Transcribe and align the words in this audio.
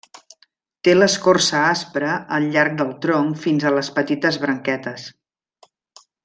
Té 0.87 0.93
l'escorça 0.95 1.59
aspra 1.73 2.15
al 2.37 2.47
llarg 2.55 2.79
del 2.79 2.91
tronc 3.05 3.39
fins 3.45 3.67
a 3.67 3.75
les 3.77 3.93
petites 3.99 4.41
branquetes. 4.47 5.07